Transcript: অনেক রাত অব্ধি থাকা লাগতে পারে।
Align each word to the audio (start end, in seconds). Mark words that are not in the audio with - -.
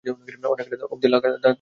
অনেক 0.05 0.67
রাত 0.71 0.81
অব্ধি 0.85 1.07
থাকা 1.07 1.27
লাগতে 1.27 1.37
পারে। 1.37 1.49